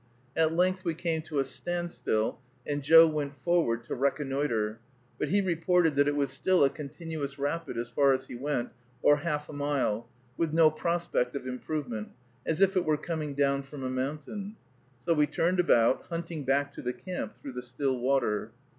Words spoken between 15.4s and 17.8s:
about, hunting back to the camp through the